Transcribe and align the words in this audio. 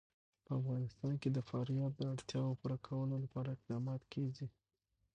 په 0.45 0.51
افغانستان 0.59 1.13
کې 1.21 1.29
د 1.31 1.39
فاریاب 1.49 1.91
د 1.95 2.01
اړتیاوو 2.13 2.59
پوره 2.59 2.77
کولو 2.87 3.15
لپاره 3.23 3.49
اقدامات 3.51 4.01
کېږي. 4.13 4.47